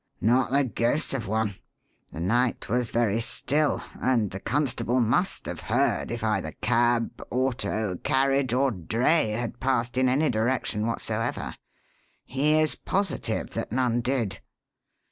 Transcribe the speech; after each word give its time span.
"Not 0.19 0.49
the 0.49 0.63
ghost 0.63 1.13
of 1.13 1.27
one. 1.27 1.57
The 2.11 2.19
night 2.19 2.67
was 2.67 2.89
very 2.89 3.21
still, 3.21 3.83
and 4.01 4.31
the 4.31 4.39
constable 4.39 4.99
must 4.99 5.45
have 5.45 5.59
heard 5.59 6.09
if 6.09 6.23
either 6.23 6.53
cab, 6.53 7.21
auto, 7.29 7.97
carriage, 7.97 8.51
or 8.51 8.71
dray 8.71 9.29
had 9.29 9.59
passed 9.59 9.99
in 9.99 10.09
any 10.09 10.31
direction 10.31 10.87
whatsoever. 10.87 11.55
He 12.25 12.53
is 12.59 12.73
positive 12.73 13.51
that 13.51 13.71
none 13.71 13.99
did. 14.01 14.39